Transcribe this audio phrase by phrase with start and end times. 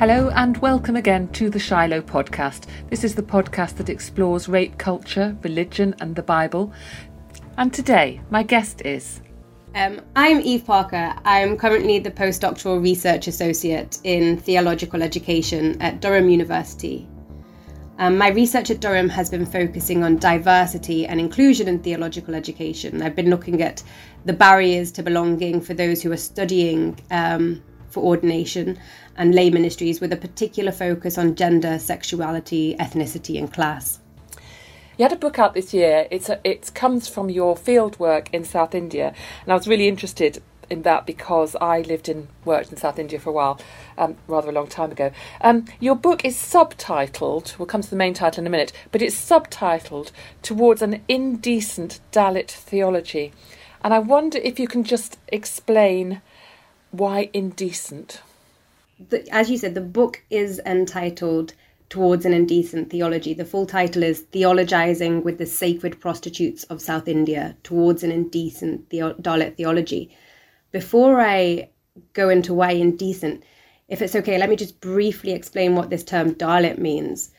[0.00, 2.66] Hello and welcome again to the Shiloh podcast.
[2.90, 6.72] This is the podcast that explores rape culture, religion, and the Bible.
[7.56, 9.20] And today, my guest is.
[9.76, 11.14] Um, I'm Eve Parker.
[11.24, 17.08] I'm currently the postdoctoral research associate in theological education at Durham University.
[17.98, 23.00] Um, my research at Durham has been focusing on diversity and inclusion in theological education.
[23.00, 23.80] I've been looking at
[24.24, 27.62] the barriers to belonging for those who are studying um,
[27.94, 28.78] for ordination
[29.16, 34.00] and lay ministries with a particular focus on gender, sexuality, ethnicity, and class.
[34.98, 36.06] You had a book out this year.
[36.10, 39.88] It's a, it comes from your field work in South India, and I was really
[39.88, 43.60] interested in that because I lived and worked in South India for a while,
[43.98, 45.10] um, rather a long time ago.
[45.40, 47.58] Um, your book is subtitled.
[47.58, 50.10] We'll come to the main title in a minute, but it's subtitled
[50.42, 53.32] "Towards an Indecent Dalit Theology,"
[53.82, 56.22] and I wonder if you can just explain
[56.96, 58.20] why indecent
[58.98, 61.54] the, as you said, the book is entitled
[61.88, 63.34] Towards an Indecent Theology.
[63.34, 68.90] The full title is Theologizing with the Sacred Prostitutes of South India Towards an Indecent
[68.90, 70.16] the- Dalit Theology.
[70.72, 71.70] Before I
[72.12, 73.44] go into why indecent,
[73.88, 77.30] if it's okay, let me just briefly explain what this term Dalit means.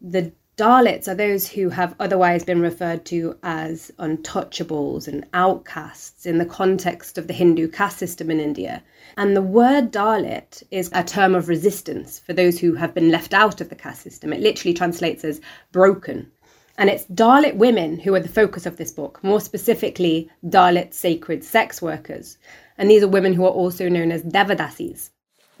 [0.00, 6.38] The Dalits are those who have otherwise been referred to as untouchables and outcasts in
[6.38, 8.80] the context of the Hindu caste system in India.
[9.16, 13.34] And the word Dalit is a term of resistance for those who have been left
[13.34, 14.32] out of the caste system.
[14.32, 15.40] It literally translates as
[15.72, 16.30] broken.
[16.78, 21.42] And it's Dalit women who are the focus of this book, more specifically, Dalit sacred
[21.42, 22.38] sex workers.
[22.78, 25.10] And these are women who are also known as Devadasis.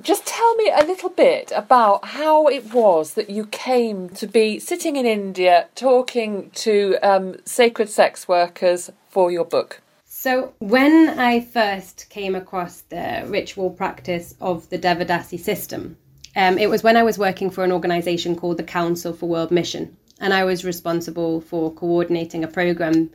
[0.04, 4.58] Just tell me a little bit about how it was that you came to be
[4.58, 9.80] sitting in India talking to um, sacred sex workers for your book.
[10.04, 15.96] So, when I first came across the ritual practice of the Devadasi system,
[16.36, 19.50] um, it was when I was working for an organization called the Council for World
[19.50, 19.96] Mission.
[20.20, 23.08] And I was responsible for coordinating a program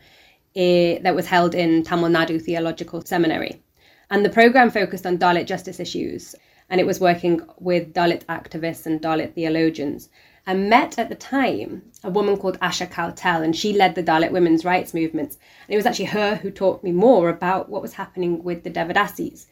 [0.55, 3.61] uh, that was held in Tamil Nadu Theological Seminary.
[4.09, 6.35] And the program focused on Dalit justice issues
[6.69, 10.09] and it was working with Dalit activists and Dalit theologians.
[10.45, 14.31] I met at the time a woman called Asha Kowtal, and she led the Dalit
[14.31, 15.37] women's rights movements.
[15.67, 18.71] And it was actually her who taught me more about what was happening with the
[18.71, 19.45] Devadasis.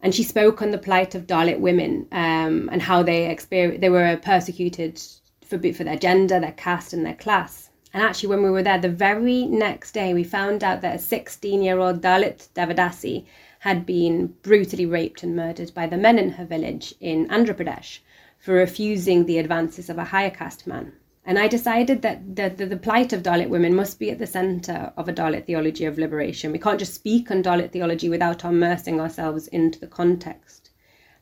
[0.00, 3.90] And she spoke on the plight of Dalit women um, and how they exper- they
[3.90, 5.02] were persecuted
[5.44, 7.70] for, for their gender, their caste, and their class.
[7.92, 10.98] And actually, when we were there, the very next day, we found out that a
[10.98, 13.24] 16 year old Dalit Devadasi
[13.64, 18.00] had been brutally raped and murdered by the men in her village in Andhra Pradesh
[18.38, 20.92] for refusing the advances of a higher caste man.
[21.24, 24.26] And I decided that the, the, the, plight of Dalit women must be at the
[24.26, 26.52] centre of a Dalit theology of liberation.
[26.52, 30.68] We can't just speak on Dalit theology without immersing ourselves into the context.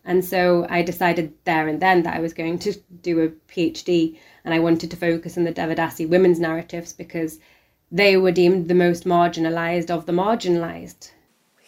[0.05, 4.19] And so I decided there and then that I was going to do a PhD
[4.45, 7.39] and I wanted to focus on the Devadasi women's narratives because
[7.93, 11.13] they were deemed the most marginalised of the marginalised.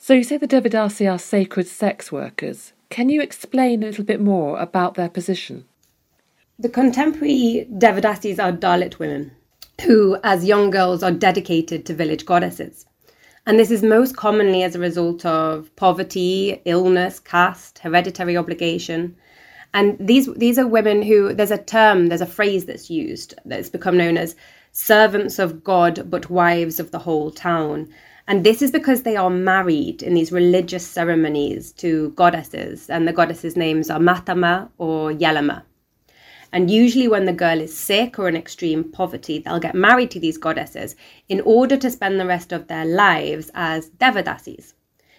[0.07, 2.75] So you say the Devadasi are sacred sex workers.
[2.91, 5.65] Can you explain a little bit more about their position?
[6.59, 9.33] The contemporary Devadasis are Dalit women
[9.87, 12.85] who, as young girls, are dedicated to village goddesses.
[13.47, 19.17] And this is most commonly as a result of poverty, illness, caste, hereditary obligation.
[19.73, 23.71] And these these are women who there's a term, there's a phrase that's used that's
[23.71, 24.37] become known as
[24.73, 27.89] servants of God but wives of the whole town.
[28.27, 33.13] And this is because they are married in these religious ceremonies to goddesses, and the
[33.13, 35.63] goddesses' names are Mathamma or Yellamma.
[36.51, 40.21] And usually, when the girl is sick or in extreme poverty, they'll get married to
[40.21, 40.97] these goddesses
[41.29, 44.73] in order to spend the rest of their lives as Devadasis.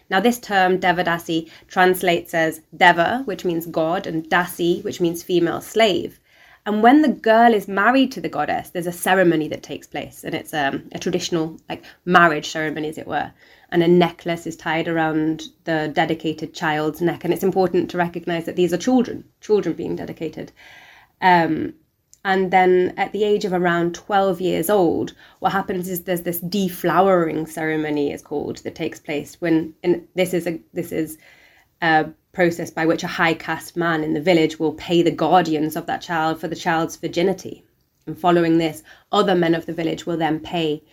[0.10, 5.62] Now, this term Devadasi translates as Deva, which means God, and Dasi, which means female
[5.62, 6.20] slave.
[6.66, 10.24] And when the girl is married to the goddess, there's a ceremony that takes place,
[10.24, 13.32] and it's um, a traditional like marriage ceremony, as it were.
[13.70, 18.46] And a necklace is tied around the dedicated child's neck, and it's important to recognize
[18.46, 20.52] that these are children, children being dedicated.
[21.22, 21.74] Um,
[22.24, 26.42] and then at the age of around 12 years old, what happens is there's this
[26.42, 31.20] deflowering ceremony, is called, that takes place when, and this is a this is
[31.84, 35.76] a process by which a high caste man in the village will pay the guardians
[35.76, 37.64] of that child for the child's virginity.
[38.06, 40.84] And following this, other men of the village will then pay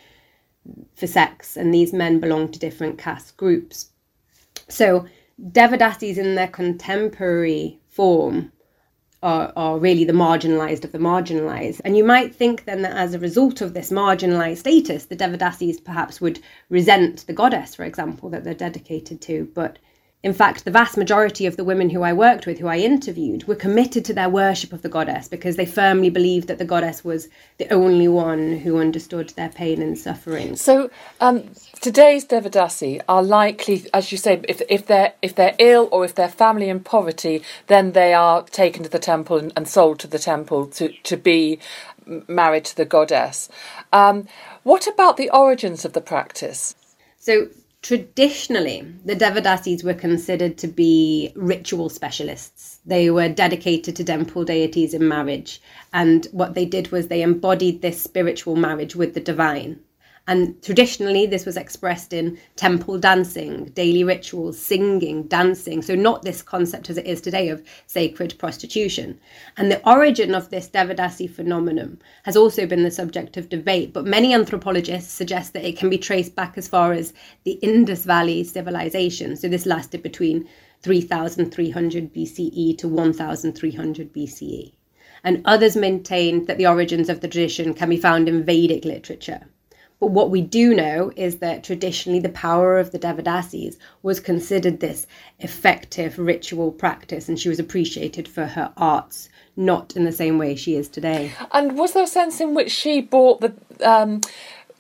[0.95, 3.91] for sex, and these men belong to different caste groups.
[4.69, 5.07] So,
[5.51, 8.53] Devadasis in their contemporary form
[9.23, 11.81] are, are really the marginalized of the marginalized.
[11.85, 15.83] And you might think then that as a result of this marginalized status, the Devadasis
[15.83, 19.51] perhaps would resent the goddess, for example, that they're dedicated to.
[19.55, 19.79] But
[20.23, 23.49] in fact, the vast majority of the women who I worked with, who I interviewed,
[23.49, 27.05] were committed to their worship of the goddess because they firmly believed that the goddess
[27.05, 27.29] was
[27.59, 30.55] the only one who understood their pain and suffering.
[30.55, 30.91] So
[31.21, 36.05] um, today's Devadasi are likely, as you say, if, if they're if they're ill or
[36.05, 39.99] if they're family in poverty, then they are taken to the temple and, and sold
[40.01, 41.59] to the temple to to be
[42.29, 43.49] married to the goddess.
[43.93, 44.29] Um,
[44.63, 46.77] what about the origins of the practice?
[47.19, 47.49] So
[47.83, 52.79] Traditionally, the Devadasis were considered to be ritual specialists.
[52.87, 55.61] They were dedicated to temple deities in marriage,
[55.93, 59.81] and what they did was they embodied this spiritual marriage with the divine.
[60.29, 65.83] And traditionally, this was expressed in temple dancing, daily rituals, singing, dancing.
[65.83, 69.19] So, not this concept as it is today of sacred prostitution.
[69.57, 74.07] And the origin of this Devadasi phenomenon has also been the subject of debate, but
[74.07, 78.45] many anthropologists suggest that it can be traced back as far as the Indus Valley
[78.45, 79.35] civilization.
[79.35, 80.49] So, this lasted between
[80.83, 84.73] 3300 BCE to 1300 BCE.
[85.25, 89.49] And others maintain that the origins of the tradition can be found in Vedic literature.
[90.03, 94.81] But what we do know is that traditionally the power of the Devadasis was considered
[94.81, 95.07] this
[95.39, 100.57] effective ritual practice, and she was appreciated for her arts, not in the same way
[100.57, 101.31] she is today.
[101.53, 103.55] And was there a sense in which she brought the.
[103.81, 104.23] Um,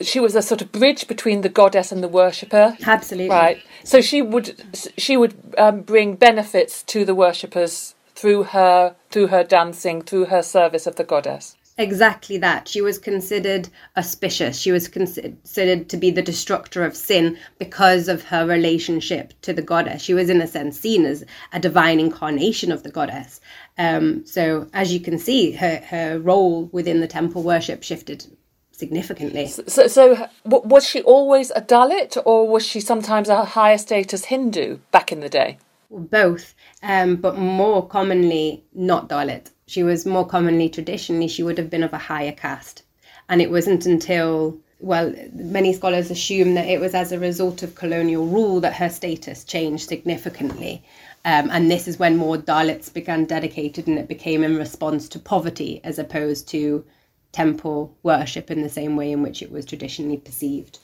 [0.00, 2.76] she was a sort of bridge between the goddess and the worshipper.
[2.84, 3.30] Absolutely.
[3.30, 3.62] Right.
[3.84, 4.60] So she would
[4.98, 10.42] she would um, bring benefits to the worshippers through her through her dancing, through her
[10.42, 11.56] service of the goddess.
[11.82, 12.68] Exactly that.
[12.68, 14.56] She was considered auspicious.
[14.56, 19.62] She was considered to be the destructor of sin because of her relationship to the
[19.62, 20.00] goddess.
[20.00, 23.40] She was, in a sense, seen as a divine incarnation of the goddess.
[23.78, 28.26] Um, so, as you can see, her, her role within the temple worship shifted
[28.70, 29.48] significantly.
[29.48, 34.78] So, so was she always a Dalit or was she sometimes a higher status Hindu
[34.92, 35.58] back in the day?
[35.90, 41.70] Both, um, but more commonly not Dalit she was more commonly traditionally she would have
[41.70, 42.82] been of a higher caste.
[43.30, 47.74] And it wasn't until well many scholars assume that it was as a result of
[47.74, 50.82] colonial rule that her status changed significantly.
[51.24, 55.18] Um, and this is when more dalits began dedicated and it became in response to
[55.18, 56.84] poverty as opposed to
[57.30, 60.80] temple worship in the same way in which it was traditionally perceived.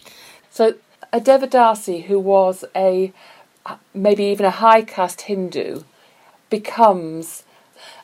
[0.49, 0.77] So
[1.13, 3.13] a devadasi who was a
[3.93, 5.83] maybe even a high caste hindu
[6.49, 7.43] becomes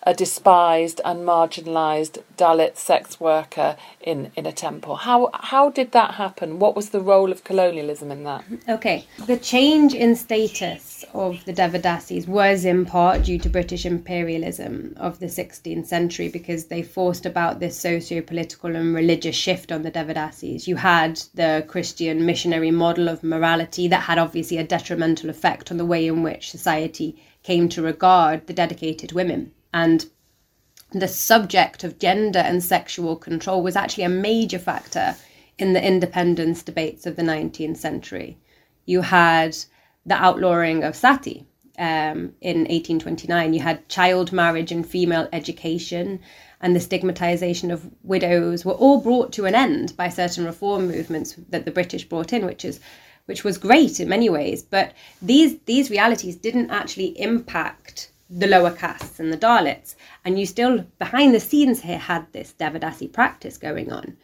[0.03, 4.97] a despised and marginalised Dalit sex worker in, in a temple.
[4.97, 6.59] How how did that happen?
[6.59, 8.45] What was the role of colonialism in that?
[8.69, 14.95] Okay, the change in status of the Devadasis was in part due to British imperialism
[14.97, 19.91] of the 16th century because they forced about this socio-political and religious shift on the
[19.91, 20.67] Devadasis.
[20.67, 25.77] You had the Christian missionary model of morality that had obviously a detrimental effect on
[25.77, 30.07] the way in which society came to regard the dedicated women and
[30.93, 35.17] the subject of gender and sexual control was actually a major factor
[35.59, 38.39] in the independence debates of the 19th century.
[38.87, 39.57] You had
[40.07, 41.45] the outlawing of sati
[41.77, 46.21] um, in 1829, you had child marriage and female education,
[46.61, 51.35] and the stigmatization of widows were all brought to an end by certain reform movements
[51.49, 52.79] that the British brought in, which is
[53.27, 54.63] which was great in many ways.
[54.63, 59.95] But these these realities didn't actually impact the lower castes and the Dalits.
[60.25, 64.17] And you still, behind the scenes here, had this Devadasi practice going on.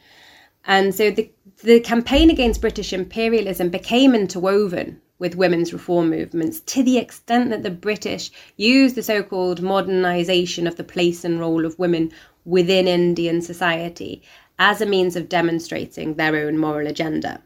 [0.64, 1.30] And so the,
[1.62, 7.62] the campaign against British imperialism became interwoven with women's reform movements to the extent that
[7.62, 12.10] the British used the so called modernisation of the place and role of women
[12.44, 14.22] within Indian society
[14.58, 17.40] as a means of demonstrating their own moral agenda.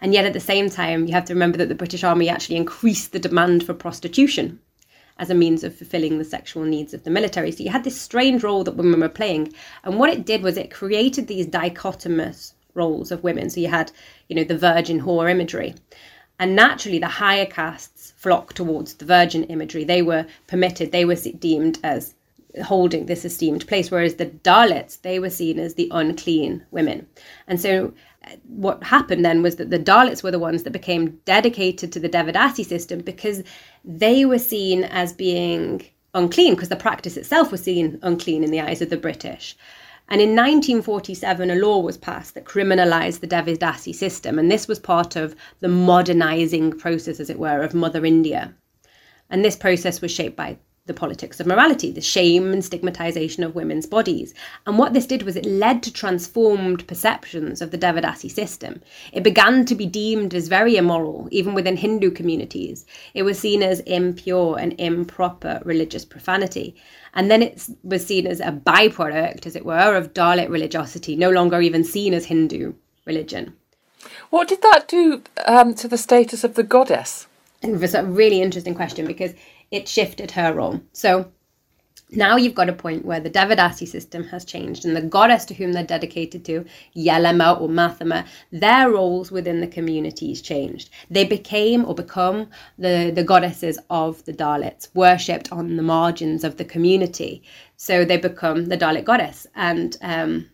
[0.00, 2.56] And yet, at the same time, you have to remember that the British Army actually
[2.56, 4.60] increased the demand for prostitution
[5.18, 7.50] as a means of fulfilling the sexual needs of the military.
[7.50, 9.52] So you had this strange role that women were playing.
[9.84, 13.48] And what it did was it created these dichotomous roles of women.
[13.50, 13.90] So you had,
[14.28, 15.74] you know, the virgin whore imagery.
[16.38, 19.84] And naturally, the higher castes flocked towards the virgin imagery.
[19.84, 22.14] They were permitted, they were deemed as
[22.64, 27.06] holding this esteemed place, whereas the Dalits, they were seen as the unclean women.
[27.46, 27.92] And so
[28.46, 32.08] what happened then was that the Dalits were the ones that became dedicated to the
[32.08, 33.42] Devadasi system because
[33.84, 38.60] they were seen as being unclean because the practice itself was seen unclean in the
[38.60, 39.56] eyes of the British.
[40.08, 44.78] And in 1947, a law was passed that criminalised the Devadasi system, and this was
[44.78, 48.54] part of the modernising process, as it were, of Mother India.
[49.30, 53.54] And this process was shaped by the politics of morality, the shame and stigmatization of
[53.54, 54.34] women's bodies.
[54.66, 58.80] And what this did was it led to transformed perceptions of the Devadasi system.
[59.12, 62.86] It began to be deemed as very immoral, even within Hindu communities.
[63.14, 66.76] It was seen as impure and improper religious profanity.
[67.14, 71.30] And then it was seen as a byproduct, as it were, of Dalit religiosity, no
[71.30, 72.74] longer even seen as Hindu
[73.06, 73.54] religion.
[74.30, 77.26] What did that do um, to the status of the goddess?
[77.62, 79.32] And was a really interesting question because
[79.70, 80.80] it shifted her role.
[80.92, 81.30] So
[82.10, 85.54] now you've got a point where the Devadasi system has changed, and the goddess to
[85.54, 86.64] whom they're dedicated to,
[86.96, 90.90] Yellamma or Mathamma, their roles within the communities changed.
[91.10, 96.58] They became or become the, the goddesses of the Dalits, worshipped on the margins of
[96.58, 97.42] the community.
[97.76, 99.46] So they become the Dalit goddess.
[99.56, 100.48] And um,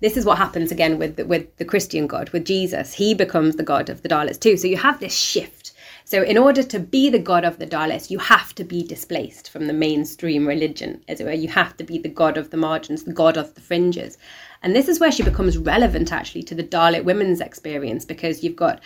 [0.00, 2.92] this is what happens again with the, with the Christian God, with Jesus.
[2.92, 4.58] He becomes the God of the Dalits too.
[4.58, 5.72] So you have this shift
[6.08, 9.50] so, in order to be the god of the Dalits, you have to be displaced
[9.50, 11.34] from the mainstream religion, as it were.
[11.34, 14.16] You have to be the god of the margins, the god of the fringes.
[14.62, 18.56] And this is where she becomes relevant actually to the Dalit women's experience because you've
[18.56, 18.80] got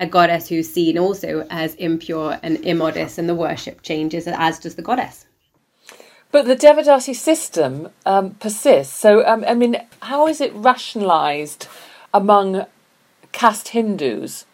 [0.00, 4.74] a goddess who's seen also as impure and immodest, and the worship changes as does
[4.74, 5.24] the goddess.
[6.30, 8.94] But the Devadasi system um, persists.
[8.94, 11.68] So, um, I mean, how is it rationalised
[12.12, 12.66] among
[13.32, 14.44] caste Hindus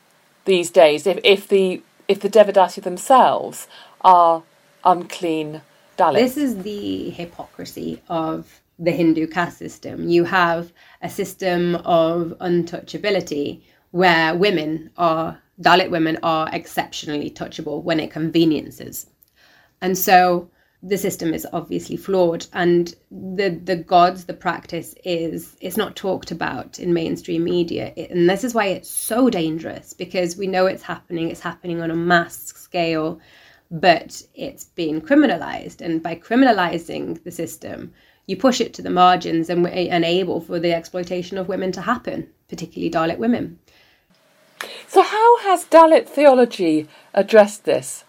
[0.44, 3.66] these days if, if the if the Devadasi themselves
[4.02, 4.42] are
[4.84, 5.62] unclean
[5.96, 6.14] Dalits.
[6.14, 10.08] This is the hypocrisy of the Hindu caste system.
[10.08, 18.00] You have a system of untouchability where women are, Dalit women are exceptionally touchable when
[18.00, 19.06] it conveniences.
[19.80, 20.50] And so
[20.82, 26.32] the system is obviously flawed and the the gods the practice is it's not talked
[26.32, 27.92] about in mainstream media.
[27.96, 31.92] And this is why it's so dangerous because we know it's happening it's happening on
[31.92, 33.20] a mass scale
[33.70, 35.80] but it's being criminalized.
[35.80, 37.92] And by criminalizing the system
[38.26, 42.28] you push it to the margins and enable for the exploitation of women to happen
[42.48, 43.60] particularly dalit women.
[44.88, 48.04] So how has dalit theology addressed this?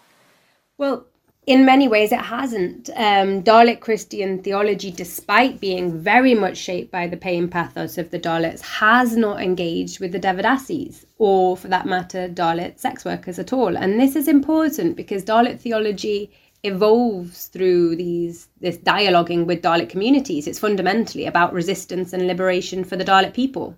[0.76, 1.06] Well
[1.46, 2.88] in many ways, it hasn't.
[2.96, 8.18] Um, Dalit Christian theology, despite being very much shaped by the pain pathos of the
[8.18, 13.52] Dalits, has not engaged with the Devadasis, or for that matter, Dalit sex workers at
[13.52, 13.76] all.
[13.76, 16.30] And this is important because Dalit theology
[16.62, 20.46] evolves through these this dialoguing with Dalit communities.
[20.46, 23.76] It's fundamentally about resistance and liberation for the Dalit people.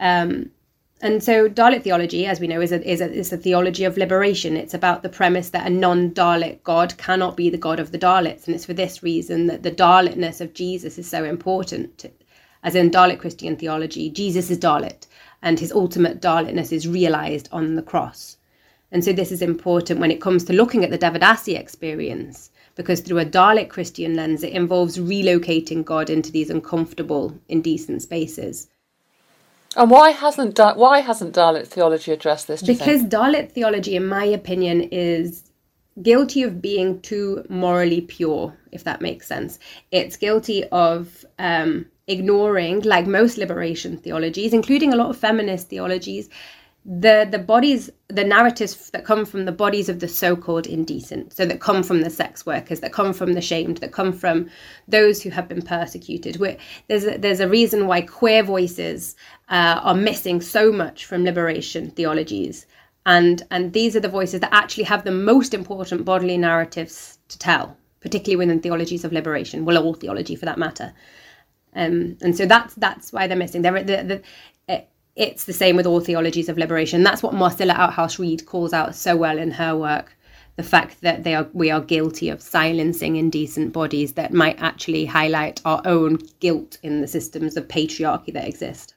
[0.00, 0.50] Um,
[1.04, 3.98] and so Dalit theology, as we know, is a, is a, is a theology of
[3.98, 4.56] liberation.
[4.56, 8.46] It's about the premise that a non-Dalit God cannot be the God of the Dalits.
[8.46, 12.06] And it's for this reason that the Dalitness of Jesus is so important.
[12.62, 15.06] As in Dalit Christian theology, Jesus is Dalit
[15.42, 18.38] and his ultimate Dalitness is realized on the cross.
[18.90, 23.00] And so this is important when it comes to looking at the Devadasi experience, because
[23.00, 28.68] through a Dalit Christian lens, it involves relocating God into these uncomfortable, indecent spaces.
[29.76, 32.62] And why hasn't why hasn't Dalit theology addressed this?
[32.62, 35.44] Because Dalit theology, in my opinion, is
[36.02, 39.58] guilty of being too morally pure, if that makes sense.
[39.90, 46.28] It's guilty of um, ignoring, like most liberation theologies, including a lot of feminist theologies,
[46.84, 51.46] the the bodies the narratives that come from the bodies of the so-called indecent so
[51.46, 54.50] that come from the sex workers that come from the shamed that come from
[54.86, 56.36] those who have been persecuted.
[56.36, 59.16] We're, there's a, there's a reason why queer voices
[59.48, 62.66] uh, are missing so much from liberation theologies.
[63.06, 67.38] And and these are the voices that actually have the most important bodily narratives to
[67.38, 69.64] tell particularly within theologies of liberation.
[69.64, 70.92] Well all theology for that matter.
[71.74, 73.62] Um, and so that's that's why they're missing.
[73.62, 74.22] They're, the, the,
[75.16, 77.02] it's the same with all theologies of liberation.
[77.02, 80.16] That's what Marcella Althaus-Reid calls out so well in her work.
[80.56, 85.06] The fact that they are we are guilty of silencing indecent bodies that might actually
[85.06, 88.94] highlight our own guilt in the systems of patriarchy that exist.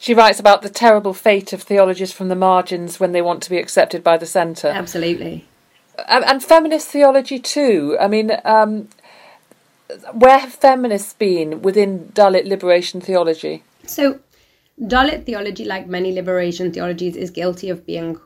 [0.00, 3.50] She writes about the terrible fate of theologies from the margins when they want to
[3.50, 4.68] be accepted by the centre.
[4.68, 5.46] Absolutely.
[6.08, 7.96] And, and feminist theology too.
[8.00, 8.88] I mean, um,
[10.12, 13.62] where have feminists been within Dalit liberation theology?
[13.86, 14.18] So
[14.78, 18.18] Dalit theology, like many liberation theologies, is guilty of being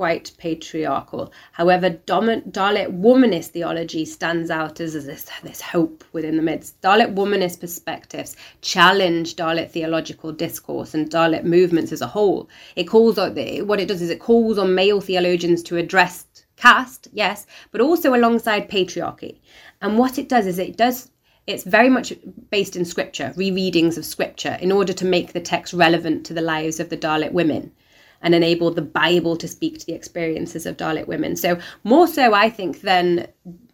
[0.00, 1.30] quite patriarchal.
[1.52, 6.80] However, Dalit womanist theology stands out as this, this hope within the midst.
[6.80, 12.48] Dalit womanist perspectives challenge Dalit theological discourse and Dalit movements as a whole.
[12.76, 13.34] It calls on
[13.66, 16.24] what it does is it calls on male theologians to address
[16.56, 19.36] caste, yes, but also alongside patriarchy.
[19.82, 21.10] And what it does is it does
[21.50, 22.12] it's very much
[22.50, 26.40] based in scripture, rereadings of scripture, in order to make the text relevant to the
[26.40, 27.72] lives of the Dalit women.
[28.22, 31.36] and enable the Bible to speak to the experiences of Dalit women.
[31.36, 33.26] So, more so, I think, than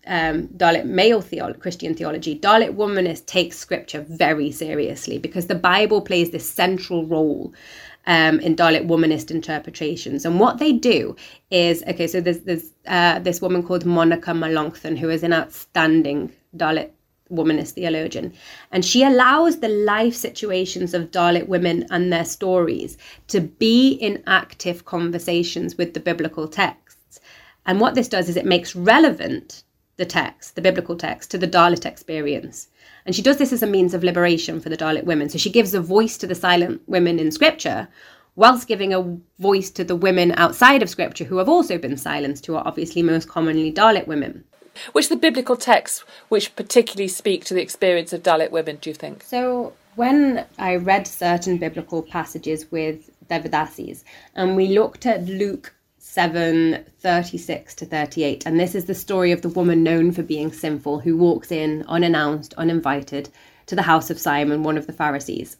[0.06, 6.00] um, Dalit male theolo- Christian theology, Dalit womanists take scripture very seriously because the Bible
[6.00, 7.52] plays this central role
[8.06, 10.24] um, in Dalit womanist interpretations.
[10.24, 11.16] And what they do
[11.50, 16.32] is okay, so there's, there's uh, this woman called Monica Melanchthon, who is an outstanding
[16.56, 16.90] Dalit
[17.30, 18.32] womanist theologian.
[18.70, 22.96] And she allows the life situations of Dalit women and their stories
[23.28, 27.20] to be in active conversations with the biblical texts.
[27.66, 29.64] And what this does is it makes relevant
[29.96, 32.68] the text, the biblical text, to the Dalit experience.
[33.06, 35.28] And she does this as a means of liberation for the Dalit women.
[35.28, 37.88] So she gives a voice to the silent women in scripture,
[38.34, 42.44] whilst giving a voice to the women outside of scripture who have also been silenced,
[42.44, 44.44] who are obviously most commonly Dalit women.
[44.92, 48.94] Which the biblical texts which particularly speak to the experience of Dalit women, do you
[48.94, 49.22] think?
[49.22, 54.04] So when I read certain biblical passages with Devadasis,
[54.34, 55.74] and we looked at Luke
[56.16, 58.46] 7 36 to 38.
[58.46, 61.84] And this is the story of the woman known for being sinful who walks in
[61.88, 63.28] unannounced, uninvited
[63.66, 65.56] to the house of Simon, one of the Pharisees.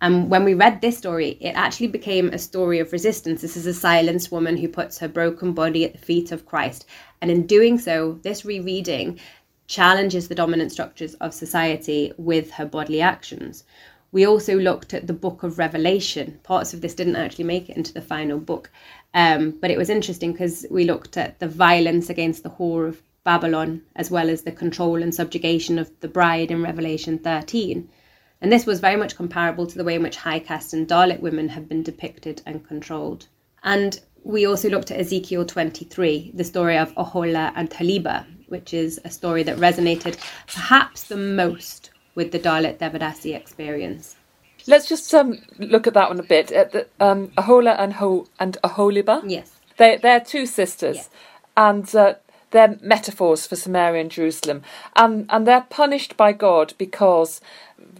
[0.00, 3.42] And when we read this story, it actually became a story of resistance.
[3.42, 6.86] This is a silenced woman who puts her broken body at the feet of Christ.
[7.20, 9.18] And in doing so, this rereading
[9.66, 13.64] challenges the dominant structures of society with her bodily actions.
[14.10, 16.40] We also looked at the book of Revelation.
[16.42, 18.70] Parts of this didn't actually make it into the final book,
[19.12, 23.02] um, but it was interesting because we looked at the violence against the whore of
[23.24, 27.86] Babylon, as well as the control and subjugation of the bride in Revelation 13.
[28.40, 31.20] And this was very much comparable to the way in which high caste and Dalit
[31.20, 33.26] women have been depicted and controlled.
[33.64, 39.00] And we also looked at Ezekiel 23, the story of Ohola and Taliba, which is
[39.04, 40.16] a story that resonated
[40.46, 44.16] perhaps the most with the Dalit Devadasi experience.
[44.66, 46.52] Let's just um, look at that one a bit.
[46.52, 49.22] At the, um, Ahola and Ho and Aholiba.
[49.26, 49.50] Yes.
[49.78, 51.10] They they're two sisters, Yes.
[51.56, 52.14] and uh,
[52.50, 54.62] they're metaphors for Samaria and Jerusalem,
[54.96, 57.40] and and they're punished by God because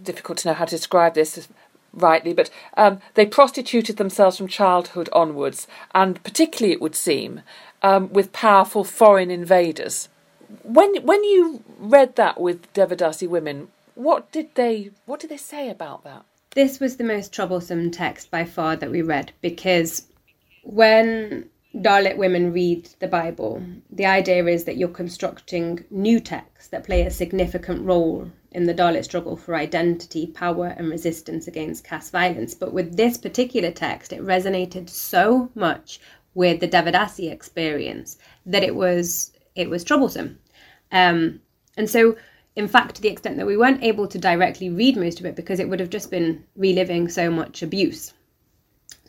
[0.03, 1.47] difficult to know how to describe this
[1.93, 7.41] rightly, but um, they prostituted themselves from childhood onwards, and particularly it would seem
[7.81, 10.09] um, with powerful foreign invaders.
[10.63, 15.69] When when you read that with Devadasi women, what did they what did they say
[15.69, 16.23] about that?
[16.55, 20.07] This was the most troublesome text by far that we read because
[20.63, 26.83] when Dalit women read the Bible, the idea is that you're constructing new texts that
[26.83, 32.11] play a significant role in the Dalit struggle for identity, power, and resistance against caste
[32.11, 32.55] violence.
[32.55, 35.99] But with this particular text, it resonated so much
[36.33, 40.39] with the Devadasi experience that it was it was troublesome.
[40.91, 41.39] Um,
[41.77, 42.17] and so,
[42.55, 45.35] in fact, to the extent that we weren't able to directly read most of it
[45.35, 48.13] because it would have just been reliving so much abuse.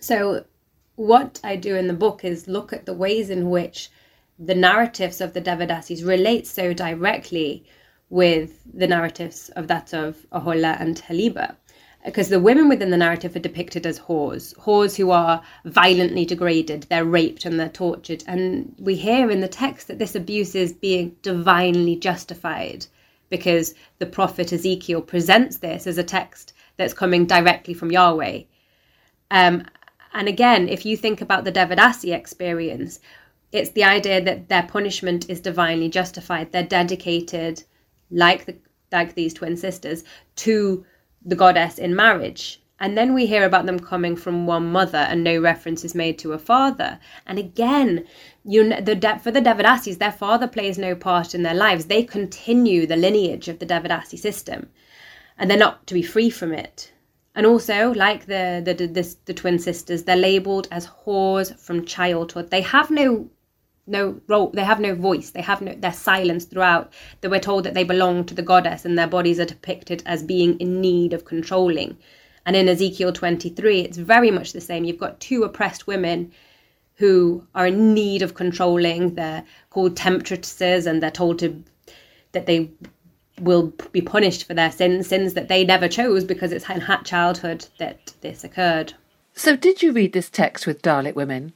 [0.00, 0.44] So,
[0.96, 3.90] what I do in the book is look at the ways in which
[4.38, 7.64] the narratives of the Devadasis relate so directly
[8.08, 11.56] with the narratives of that of Ahola and Haliba.
[12.04, 16.86] Because the women within the narrative are depicted as whores, whores who are violently degraded,
[16.88, 18.24] they're raped and they're tortured.
[18.26, 22.86] And we hear in the text that this abuse is being divinely justified
[23.28, 28.42] because the prophet Ezekiel presents this as a text that's coming directly from Yahweh.
[29.30, 29.66] Um,
[30.12, 33.00] and again, if you think about the Devadasi experience,
[33.52, 36.52] it's the idea that their punishment is divinely justified.
[36.52, 37.62] They're dedicated,
[38.10, 38.56] like the
[38.92, 40.02] like these twin sisters,
[40.36, 40.84] to
[41.24, 42.60] the goddess in marriage.
[42.80, 46.18] And then we hear about them coming from one mother, and no reference is made
[46.20, 46.98] to a father.
[47.26, 48.06] And again,
[48.42, 51.84] you kn- the De- for the Devadasis, their father plays no part in their lives.
[51.84, 54.70] They continue the lineage of the Devadasi system,
[55.38, 56.90] and they're not to be free from it.
[57.34, 62.50] And also, like the the, the the twin sisters, they're labelled as whores from childhood.
[62.50, 63.30] They have no
[63.86, 65.30] no role they have no voice.
[65.30, 66.92] They have no they're silenced throughout.
[67.20, 70.22] That we're told that they belong to the goddess and their bodies are depicted as
[70.22, 71.98] being in need of controlling.
[72.46, 74.84] And in ezekiel 23 it's very much the same.
[74.84, 76.32] You've got two oppressed women
[76.94, 79.14] who are in need of controlling.
[79.14, 81.62] They're called temptresses and they're told to
[82.32, 82.70] that they
[83.40, 87.04] will be punished for their sins sins that they never chose because it's in hat
[87.04, 88.94] childhood that this occurred
[89.34, 91.52] So, did you read this text with Dalit women?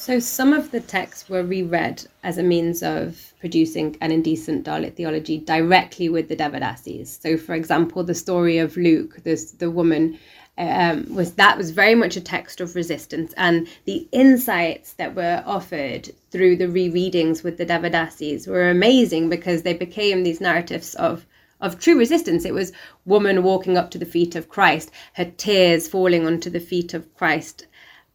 [0.00, 4.96] So some of the texts were reread as a means of producing an indecent Dalit
[4.96, 7.20] theology directly with the Devadasis.
[7.20, 10.18] So, for example, the story of Luke, this the woman,
[10.58, 15.42] um, was that was very much a text of resistance, and the insights that were
[15.46, 21.26] offered through the rereadings with the Devadasis were amazing because they became these narratives of
[21.60, 22.44] of true resistance.
[22.44, 22.72] It was
[23.04, 27.14] woman walking up to the feet of Christ, her tears falling onto the feet of
[27.14, 27.66] Christ,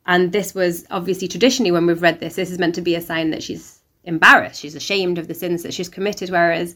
[0.06, 3.02] And this was obviously traditionally when we've read this, this is meant to be a
[3.02, 6.30] sign that she's embarrassed, she's ashamed of the sins that she's committed.
[6.30, 6.76] Whereas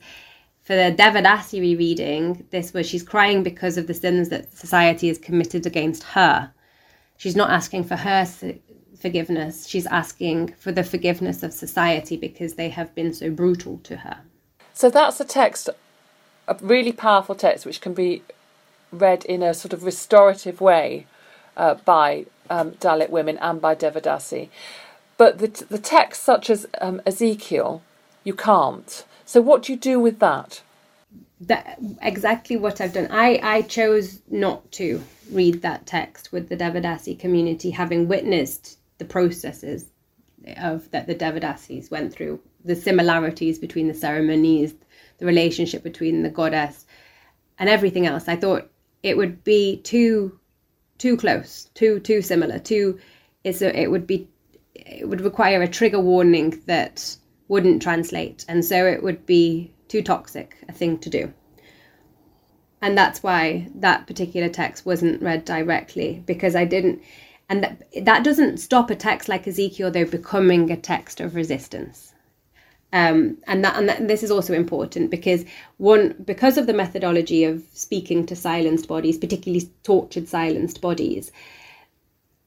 [0.70, 5.18] for the Devadasi reading, this was she's crying because of the sins that society has
[5.18, 6.52] committed against her.
[7.18, 8.24] She's not asking for her
[9.02, 13.98] forgiveness, she's asking for the forgiveness of society because they have been so brutal to
[13.98, 14.20] her.
[14.76, 15.70] So that's a text,
[16.48, 18.22] a really powerful text, which can be
[18.92, 21.08] read in a sort of restorative way
[21.58, 24.50] uh, by um, Dalit women and by Devadasi.
[25.18, 27.82] But the, the such as um, Ezekiel,
[28.24, 29.04] you can't.
[29.30, 30.60] So what do you do with that?
[31.42, 33.10] That exactly what I've done.
[33.12, 39.06] I, I chose not to read that text with the Devadasi community, having witnessed the
[39.06, 39.86] processes
[40.58, 44.74] of that the Devadasis went through, the similarities between the ceremonies,
[45.20, 46.88] the relationship between the goddess,
[47.60, 48.28] and everything else.
[48.28, 48.72] I thought
[49.04, 50.40] it would be too
[50.98, 53.00] too close, too too similar, too
[53.44, 54.28] it's a, it would be
[54.74, 57.16] it would require a trigger warning that
[57.50, 61.34] wouldn't translate, and so it would be too toxic a thing to do.
[62.82, 67.02] And that's why that particular text wasn't read directly because I didn't
[67.50, 72.14] and that, that doesn't stop a text like Ezekiel though becoming a text of resistance.
[72.92, 75.46] Um, and that and that, this is also important because
[75.78, 81.32] one because of the methodology of speaking to silenced bodies, particularly tortured silenced bodies,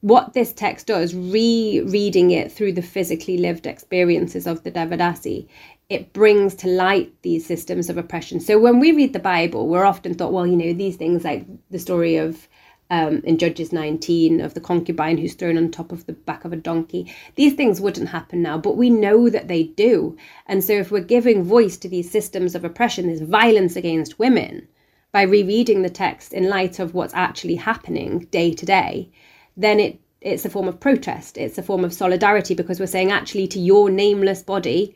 [0.03, 5.47] what this text does, rereading it through the physically lived experiences of the Devadasi,
[5.87, 8.41] it brings to light these systems of oppression.
[8.41, 11.45] So when we read the Bible, we're often thought, well, you know, these things like
[11.71, 12.49] the story of
[12.89, 16.51] um, in Judges 19 of the concubine who's thrown on top of the back of
[16.51, 17.09] a donkey.
[17.35, 20.17] These things wouldn't happen now, but we know that they do.
[20.47, 24.67] And so, if we're giving voice to these systems of oppression, this violence against women,
[25.13, 29.09] by rereading the text in light of what's actually happening day to day,
[29.55, 31.37] then it it's a form of protest.
[31.37, 34.95] It's a form of solidarity because we're saying actually to your nameless body,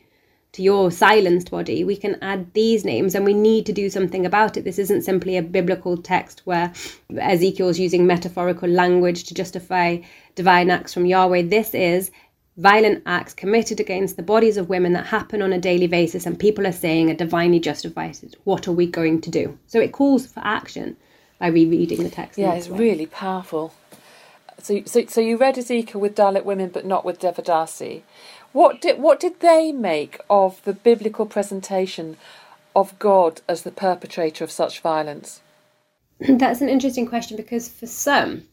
[0.54, 4.26] to your silenced body, we can add these names and we need to do something
[4.26, 4.64] about it.
[4.64, 6.72] This isn't simply a biblical text where
[7.18, 9.98] Ezekiel's using metaphorical language to justify
[10.36, 11.44] divine acts from Yahweh.
[11.44, 12.10] This is
[12.56, 16.40] violent acts committed against the bodies of women that happen on a daily basis and
[16.40, 18.18] people are saying are divinely justified.
[18.46, 19.60] What are we going to do?
[19.68, 20.96] So it calls for action
[21.38, 22.40] by rereading the text.
[22.40, 22.80] Yeah, it's way.
[22.80, 23.74] really powerful.
[24.62, 28.02] So, so, so you read Ezekiel with Dalit women, but not with Devadasi.
[28.54, 32.18] What did what did they make of the biblical presentation
[32.76, 35.42] of God as the perpetrator of such violence?
[36.20, 38.44] That's an interesting question because for some,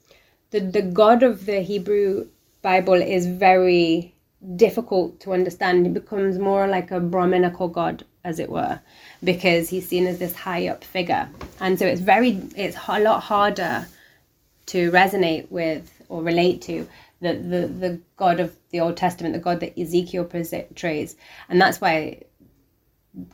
[0.50, 2.28] the, the God of the Hebrew
[2.60, 4.14] Bible is very
[4.56, 5.86] difficult to understand.
[5.86, 8.80] He becomes more like a Brahminical God, as it were,
[9.22, 11.28] because he's seen as this high up figure.
[11.60, 13.86] And so it's very it's a lot harder
[14.66, 16.86] to resonate with or relate to
[17.20, 21.16] the, the, the God of the Old Testament, the God that Ezekiel portrays.
[21.48, 22.22] And that's why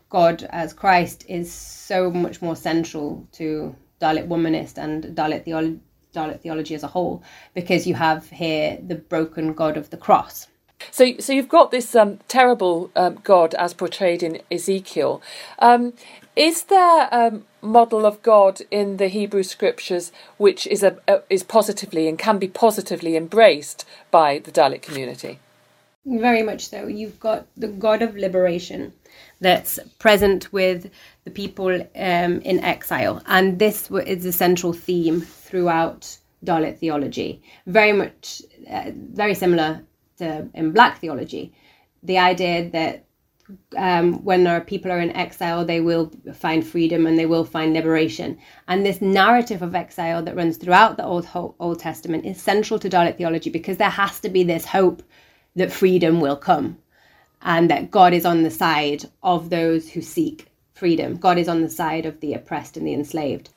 [0.09, 5.81] God as Christ is so much more central to Dalit womanist and Dalit theology.
[6.13, 7.23] Dalit theology as a whole,
[7.55, 10.49] because you have here the broken God of the cross.
[10.91, 15.23] So, so you've got this um, terrible um, God as portrayed in Ezekiel.
[15.59, 15.93] Um,
[16.37, 21.43] is there a model of God in the Hebrew scriptures which is a, a, is
[21.43, 25.39] positively and can be positively embraced by the Dalit community?
[26.07, 26.87] Very much so.
[26.87, 28.93] You've got the God of liberation
[29.41, 30.91] that's present with
[31.25, 37.43] the people um, in exile, and this is a central theme throughout Dalit theology.
[37.67, 38.41] Very much,
[38.71, 39.83] uh, very similar
[40.21, 41.53] to in Black theology,
[42.03, 43.05] the idea that
[43.77, 47.75] um, when our people are in exile, they will find freedom and they will find
[47.75, 48.39] liberation.
[48.69, 52.89] And this narrative of exile that runs throughout the Old Old Testament is central to
[52.89, 55.03] Dalit theology because there has to be this hope
[55.57, 56.79] that freedom will come,
[57.43, 61.17] and that God is on the side of those who seek freedom.
[61.17, 63.51] God is on the side of the oppressed and the enslaved.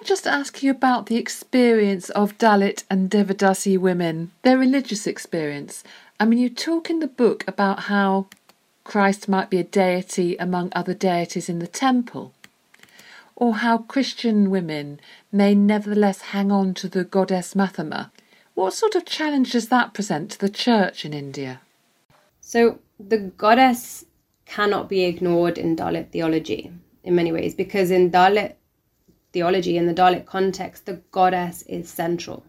[0.00, 5.82] I just ask you about the experience of Dalit and Devadasi women, their religious experience?
[6.20, 8.28] I mean, you talk in the book about how
[8.84, 12.32] Christ might be a deity among other deities in the temple,
[13.34, 15.00] or how Christian women
[15.32, 18.12] may nevertheless hang on to the goddess Mathamma.
[18.54, 21.60] What sort of challenge does that present to the church in India?
[22.40, 24.04] So, the goddess
[24.46, 26.70] cannot be ignored in Dalit theology
[27.02, 28.54] in many ways because in Dalit
[29.32, 32.44] theology, in the Dalit context, the goddess is central.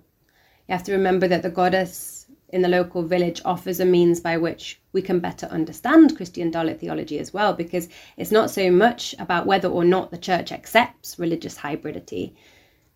[0.67, 4.37] You have to remember that the goddess in the local village offers a means by
[4.37, 9.13] which we can better understand Christian Dalit theology as well, because it's not so much
[9.19, 12.33] about whether or not the church accepts religious hybridity,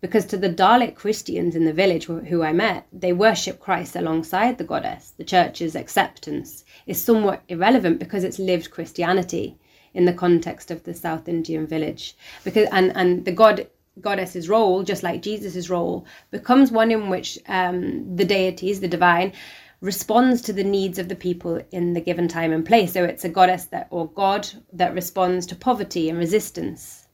[0.04, 4.58] Because to the Dalit Christians in the village who I met, they worship Christ alongside
[4.58, 5.14] the goddess.
[5.16, 9.56] The church's acceptance is somewhat irrelevant because it's lived Christianity
[9.94, 12.16] in the context of the South Indian village.
[12.44, 13.66] Because and, and the god
[14.00, 19.32] goddess's role, just like Jesus's role, becomes one in which um, the deities, the divine,
[19.80, 22.92] responds to the needs of the people in the given time and place.
[22.92, 27.06] So it's a goddess that or god that responds to poverty and resistance.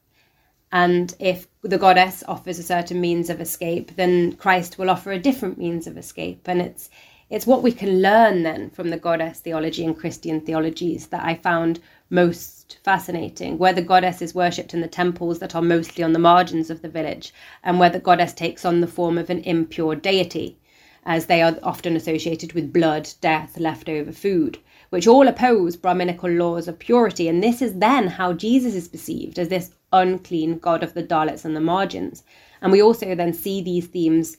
[0.72, 5.18] And if the goddess offers a certain means of escape, then Christ will offer a
[5.18, 6.46] different means of escape.
[6.46, 6.88] And it's
[7.28, 11.34] it's what we can learn then from the goddess theology and Christian theologies that I
[11.36, 11.80] found
[12.10, 16.18] most fascinating, where the goddess is worshipped in the temples that are mostly on the
[16.18, 19.94] margins of the village, and where the goddess takes on the form of an impure
[19.94, 20.58] deity,
[21.06, 24.58] as they are often associated with blood, death, leftover food,
[24.90, 27.28] which all oppose Brahminical laws of purity.
[27.28, 31.44] And this is then how Jesus is perceived as this unclean god of the Dalits
[31.44, 32.24] and the margins.
[32.60, 34.36] And we also then see these themes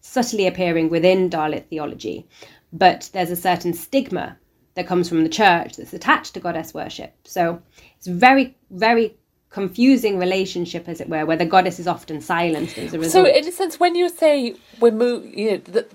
[0.00, 2.26] subtly appearing within Dalit theology.
[2.72, 4.36] But there's a certain stigma
[4.74, 7.14] that comes from the church that's attached to goddess worship.
[7.24, 7.62] So
[7.96, 9.14] it's very, very
[9.50, 13.26] confusing relationship, as it were, where the goddess is often silenced as a result.
[13.26, 15.86] So, in a sense, when you say we're move, you know, the,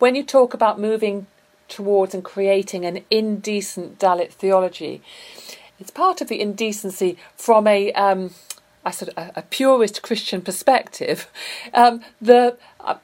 [0.00, 1.26] when you talk about moving
[1.68, 5.00] towards and creating an indecent Dalit theology,
[5.78, 8.34] it's part of the indecency from a um,
[8.84, 11.30] a sort of a, a purist Christian perspective,
[11.72, 12.56] um, the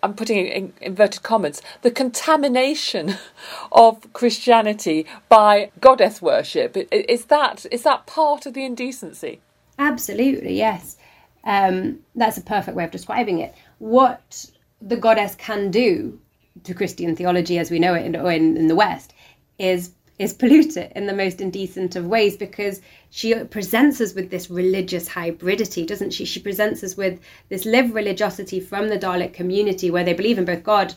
[0.03, 3.17] I'm putting in inverted commas, the contamination
[3.73, 9.41] of Christianity by goddess worship is that is that part of the indecency?
[9.79, 10.97] Absolutely, yes.
[11.45, 13.55] Um, that's a perfect way of describing it.
[13.79, 14.51] What
[14.83, 16.21] the goddess can do
[16.65, 19.15] to Christian theology as we know it in, in, in the West
[19.59, 24.29] is is pollute it in the most indecent of ways because she presents us with
[24.29, 26.27] this religious hybridity, doesn't she?
[26.27, 30.45] She presents us with this live religiosity from the Dalit community where they believe in
[30.45, 30.95] both God,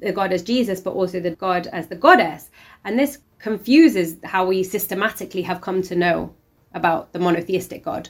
[0.00, 2.48] the God as Jesus, but also the God as the goddess.
[2.82, 6.34] And this confuses how we systematically have come to know
[6.72, 8.08] about the monotheistic God,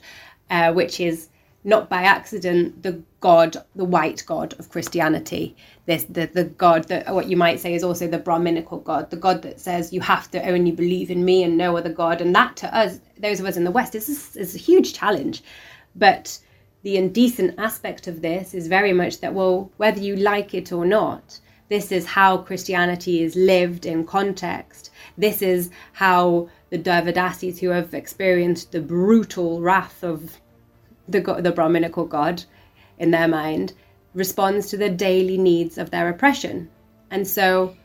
[0.49, 1.29] uh, which is
[1.65, 5.57] not by accident the god the white god of christianity.
[5.87, 9.17] This the, the god that what you might say is also the brahminical god the
[9.17, 12.21] god that says you have to only believe in me and no other god.
[12.21, 15.43] And that to us those of us in the west is, is a huge challenge.
[15.95, 16.39] But
[16.83, 20.85] the indecent aspect of this is very much that well whether you like it or
[20.85, 24.91] not this is how christianity is lived in context.
[25.17, 30.39] This is how the Devadasis who have experienced the brutal wrath of
[31.09, 32.45] the the Brahminical god
[32.99, 33.73] in their mind
[34.15, 36.71] responds to the daily needs of their oppression,
[37.11, 37.77] and so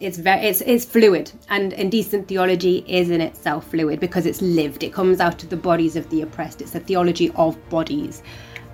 [0.00, 1.32] it's very it's it's fluid.
[1.48, 4.82] And indecent theology is in itself fluid because it's lived.
[4.82, 6.60] It comes out of the bodies of the oppressed.
[6.60, 8.22] It's a theology of bodies.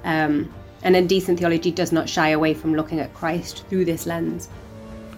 [0.04, 4.48] Um, and indecent theology does not shy away from looking at christ through this lens.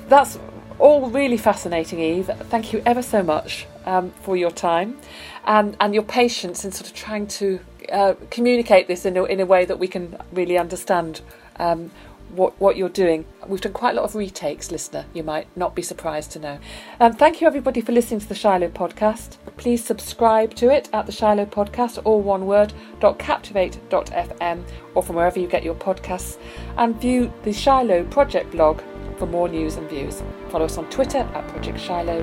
[0.09, 0.39] That's
[0.79, 2.31] all really fascinating eve.
[2.51, 4.99] Thank you ever so much um, for your time
[5.45, 9.41] and, and your patience in sort of trying to uh, communicate this in a, in
[9.41, 11.21] a way that we can really understand
[11.57, 11.91] um,
[12.33, 13.25] what, what you're doing.
[13.47, 16.59] We've done quite a lot of retakes, listener, you might not be surprised to know.
[16.99, 19.37] Um, thank you, everybody, for listening to the Shiloh podcast.
[19.57, 22.73] Please subscribe to it at the Shiloh podcast, all one word,
[23.19, 24.65] .captivate.fm,
[24.95, 26.39] or from wherever you get your podcasts,
[26.79, 28.81] and view the Shiloh project blog
[29.19, 30.23] for more news and views.
[30.49, 32.23] Follow us on Twitter at Project Shiloh.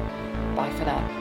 [0.55, 1.18] Bye for now.